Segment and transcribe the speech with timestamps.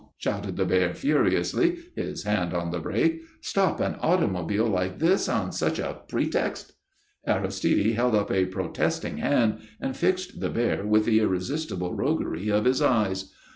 [0.17, 3.21] _"shouted the bear, furiously, his hand on the brake.
[3.39, 6.73] "Stop an automobile like this on such a pretext?"
[7.27, 12.65] Aristide held up a protesting hand, and fixed the bear with the irresistible roguery of
[12.65, 13.31] his eyes.